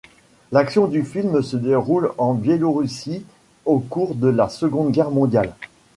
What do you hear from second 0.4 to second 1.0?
L'action